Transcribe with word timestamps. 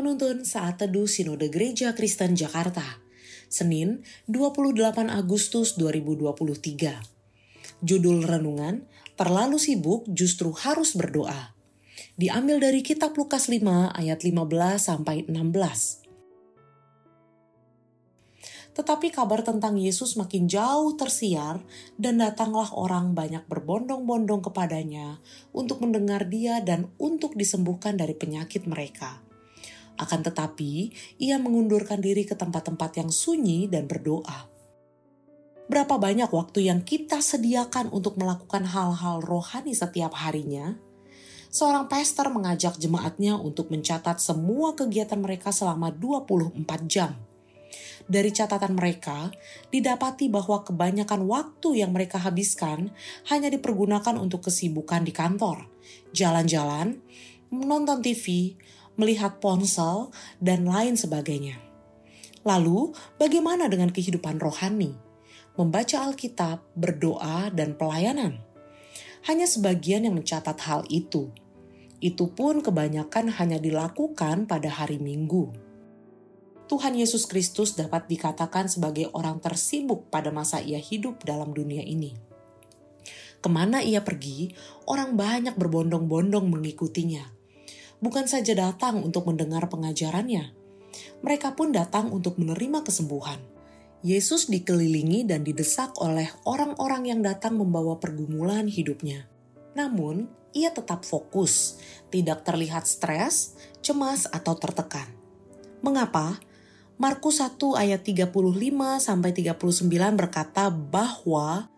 Penuntun 0.00 0.48
Saat 0.48 0.80
Teduh 0.80 1.04
Sinode 1.04 1.52
Gereja 1.52 1.92
Kristen 1.92 2.32
Jakarta, 2.32 3.04
Senin 3.52 4.00
28 4.32 5.12
Agustus 5.12 5.76
2023. 5.76 7.84
Judul 7.84 8.24
Renungan, 8.24 8.88
Terlalu 9.20 9.60
Sibuk 9.60 10.08
Justru 10.08 10.56
Harus 10.56 10.96
Berdoa. 10.96 11.52
Diambil 12.16 12.64
dari 12.64 12.80
kitab 12.80 13.12
Lukas 13.12 13.52
5 13.52 13.92
ayat 13.92 14.24
15 14.24 14.80
sampai 14.80 15.28
16. 15.28 16.00
Tetapi 18.72 19.12
kabar 19.12 19.44
tentang 19.44 19.76
Yesus 19.76 20.16
makin 20.16 20.48
jauh 20.48 20.96
tersiar 20.96 21.60
dan 22.00 22.24
datanglah 22.24 22.72
orang 22.72 23.12
banyak 23.12 23.44
berbondong-bondong 23.44 24.48
kepadanya 24.48 25.20
untuk 25.52 25.84
mendengar 25.84 26.24
dia 26.24 26.64
dan 26.64 26.88
untuk 26.96 27.36
disembuhkan 27.36 28.00
dari 28.00 28.16
penyakit 28.16 28.64
mereka. 28.64 29.28
Akan 30.00 30.24
tetapi, 30.24 30.88
ia 31.20 31.36
mengundurkan 31.36 32.00
diri 32.00 32.24
ke 32.24 32.32
tempat-tempat 32.32 33.04
yang 33.04 33.12
sunyi 33.12 33.68
dan 33.68 33.84
berdoa. 33.84 34.48
Berapa 35.68 36.00
banyak 36.00 36.32
waktu 36.32 36.72
yang 36.72 36.80
kita 36.80 37.20
sediakan 37.20 37.92
untuk 37.92 38.16
melakukan 38.16 38.64
hal-hal 38.64 39.20
rohani 39.20 39.76
setiap 39.76 40.16
harinya? 40.16 40.80
Seorang 41.52 41.86
pastor 41.92 42.32
mengajak 42.32 42.80
jemaatnya 42.80 43.36
untuk 43.36 43.68
mencatat 43.68 44.18
semua 44.18 44.72
kegiatan 44.72 45.20
mereka 45.20 45.52
selama 45.52 45.92
24 45.92 46.64
jam– 46.88 47.12
dari 48.10 48.34
catatan 48.34 48.74
mereka, 48.74 49.30
didapati 49.70 50.26
bahwa 50.26 50.66
kebanyakan 50.66 51.30
waktu 51.30 51.78
yang 51.78 51.94
mereka 51.94 52.18
habiskan 52.18 52.90
hanya 53.30 53.46
dipergunakan 53.46 54.18
untuk 54.18 54.50
kesibukan 54.50 55.06
di 55.06 55.14
kantor, 55.14 55.70
jalan-jalan, 56.10 56.98
menonton 57.54 58.02
TV, 58.02 58.58
melihat 59.00 59.40
ponsel, 59.40 60.12
dan 60.36 60.68
lain 60.68 61.00
sebagainya. 61.00 61.56
Lalu, 62.44 62.92
bagaimana 63.16 63.68
dengan 63.72 63.88
kehidupan 63.88 64.36
rohani? 64.36 64.92
Membaca 65.56 66.04
Alkitab, 66.04 66.62
berdoa, 66.76 67.48
dan 67.52 67.76
pelayanan. 67.76 68.40
Hanya 69.28 69.44
sebagian 69.44 70.08
yang 70.08 70.16
mencatat 70.16 70.56
hal 70.64 70.84
itu. 70.88 71.32
Itu 72.00 72.32
pun 72.32 72.64
kebanyakan 72.64 73.36
hanya 73.36 73.60
dilakukan 73.60 74.48
pada 74.48 74.72
hari 74.72 74.96
Minggu. 74.96 75.52
Tuhan 76.70 76.94
Yesus 76.96 77.26
Kristus 77.26 77.74
dapat 77.74 78.06
dikatakan 78.06 78.70
sebagai 78.70 79.10
orang 79.10 79.42
tersibuk 79.42 80.06
pada 80.08 80.30
masa 80.30 80.62
ia 80.62 80.78
hidup 80.78 81.26
dalam 81.26 81.50
dunia 81.50 81.82
ini. 81.82 82.14
Ke 83.40 83.48
mana 83.50 83.82
ia 83.82 84.00
pergi, 84.00 84.54
orang 84.86 85.18
banyak 85.18 85.58
berbondong-bondong 85.58 86.46
mengikutinya. 86.46 87.39
Bukan 88.00 88.24
saja 88.24 88.56
datang 88.56 89.04
untuk 89.04 89.28
mendengar 89.28 89.68
pengajarannya, 89.68 90.56
mereka 91.20 91.52
pun 91.52 91.70
datang 91.70 92.08
untuk 92.10 92.40
menerima 92.40 92.80
kesembuhan. 92.80 93.38
Yesus 94.00 94.48
dikelilingi 94.48 95.28
dan 95.28 95.44
didesak 95.44 95.92
oleh 96.00 96.32
orang-orang 96.48 97.12
yang 97.12 97.20
datang 97.20 97.60
membawa 97.60 98.00
pergumulan 98.00 98.64
hidupnya. 98.64 99.28
Namun, 99.76 100.32
ia 100.56 100.72
tetap 100.72 101.04
fokus, 101.04 101.76
tidak 102.08 102.42
terlihat 102.48 102.88
stres, 102.88 103.54
cemas, 103.84 104.24
atau 104.32 104.56
tertekan. 104.56 105.06
Mengapa? 105.84 106.40
Markus 106.96 107.40
1 107.40 107.56
ayat 107.76 108.00
35 108.04 108.32
sampai 109.00 109.30
39 109.32 110.20
berkata 110.20 110.68
bahwa 110.68 111.68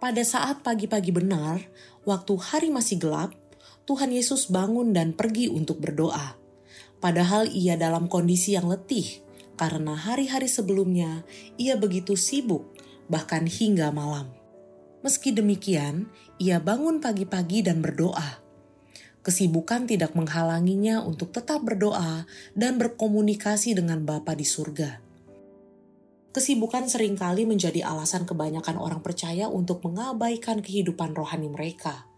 pada 0.00 0.22
saat 0.24 0.64
pagi-pagi 0.64 1.12
benar, 1.12 1.60
waktu 2.08 2.32
hari 2.40 2.68
masih 2.72 3.00
gelap, 3.00 3.36
Tuhan 3.82 4.14
Yesus 4.14 4.46
bangun 4.46 4.94
dan 4.94 5.10
pergi 5.10 5.50
untuk 5.50 5.82
berdoa. 5.82 6.38
Padahal 7.02 7.50
ia 7.50 7.74
dalam 7.74 8.06
kondisi 8.06 8.54
yang 8.54 8.70
letih 8.70 9.26
karena 9.58 9.98
hari-hari 9.98 10.46
sebelumnya 10.46 11.26
ia 11.58 11.74
begitu 11.74 12.14
sibuk 12.14 12.66
bahkan 13.10 13.44
hingga 13.44 13.90
malam. 13.90 14.30
Meski 15.02 15.34
demikian, 15.34 16.06
ia 16.38 16.62
bangun 16.62 17.02
pagi-pagi 17.02 17.66
dan 17.66 17.82
berdoa. 17.82 18.38
Kesibukan 19.22 19.86
tidak 19.86 20.14
menghalanginya 20.14 21.02
untuk 21.02 21.34
tetap 21.34 21.62
berdoa 21.62 22.26
dan 22.54 22.78
berkomunikasi 22.78 23.74
dengan 23.74 24.06
Bapa 24.06 24.34
di 24.38 24.46
surga. 24.46 25.02
Kesibukan 26.32 26.88
sering 26.88 27.18
kali 27.18 27.44
menjadi 27.44 27.84
alasan 27.84 28.24
kebanyakan 28.24 28.78
orang 28.78 29.02
percaya 29.04 29.50
untuk 29.50 29.84
mengabaikan 29.84 30.64
kehidupan 30.64 31.12
rohani 31.12 31.50
mereka. 31.50 32.08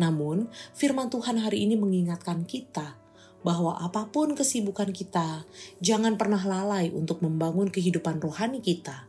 Namun, 0.00 0.50
firman 0.74 1.10
Tuhan 1.10 1.38
hari 1.38 1.66
ini 1.66 1.78
mengingatkan 1.78 2.46
kita 2.46 2.98
bahwa 3.44 3.76
apa 3.78 4.08
pun 4.08 4.32
kesibukan 4.32 4.90
kita, 4.90 5.44
jangan 5.78 6.16
pernah 6.16 6.40
lalai 6.40 6.88
untuk 6.90 7.20
membangun 7.20 7.68
kehidupan 7.68 8.18
rohani 8.18 8.64
kita, 8.64 9.06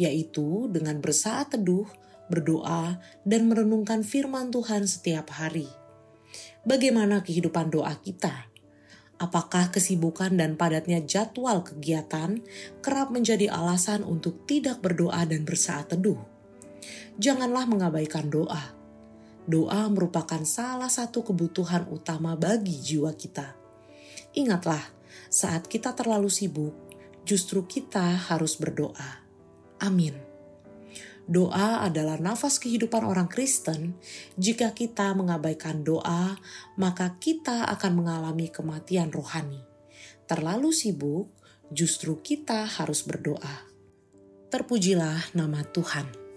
yaitu 0.00 0.72
dengan 0.72 0.98
bersaat 1.04 1.52
teduh, 1.52 1.86
berdoa, 2.32 2.98
dan 3.28 3.46
merenungkan 3.46 4.00
firman 4.00 4.48
Tuhan 4.48 4.88
setiap 4.88 5.30
hari 5.36 5.68
bagaimana 6.68 7.24
kehidupan 7.24 7.72
doa 7.72 7.96
kita? 7.96 8.52
Apakah 9.18 9.74
kesibukan 9.74 10.30
dan 10.36 10.54
padatnya 10.54 11.02
jadwal 11.02 11.66
kegiatan 11.66 12.38
kerap 12.84 13.10
menjadi 13.10 13.50
alasan 13.50 14.06
untuk 14.06 14.46
tidak 14.46 14.78
berdoa 14.78 15.26
dan 15.26 15.42
bersaat 15.42 15.90
teduh? 15.90 16.20
Janganlah 17.18 17.66
mengabaikan 17.66 18.30
doa. 18.30 18.77
Doa 19.48 19.88
merupakan 19.88 20.44
salah 20.44 20.92
satu 20.92 21.24
kebutuhan 21.24 21.88
utama 21.88 22.36
bagi 22.36 22.76
jiwa 22.76 23.16
kita. 23.16 23.56
Ingatlah, 24.36 24.84
saat 25.32 25.64
kita 25.72 25.96
terlalu 25.96 26.28
sibuk, 26.28 26.76
justru 27.24 27.64
kita 27.64 28.28
harus 28.28 28.60
berdoa. 28.60 29.24
Amin. 29.80 30.12
Doa 31.24 31.80
adalah 31.80 32.20
nafas 32.20 32.60
kehidupan 32.60 33.08
orang 33.08 33.28
Kristen. 33.28 33.96
Jika 34.36 34.76
kita 34.76 35.16
mengabaikan 35.16 35.80
doa, 35.80 36.36
maka 36.76 37.16
kita 37.16 37.72
akan 37.72 38.04
mengalami 38.04 38.52
kematian 38.52 39.08
rohani. 39.08 39.64
Terlalu 40.28 40.76
sibuk, 40.76 41.32
justru 41.72 42.20
kita 42.20 42.68
harus 42.68 43.00
berdoa. 43.00 43.64
Terpujilah 44.52 45.32
nama 45.32 45.64
Tuhan. 45.64 46.27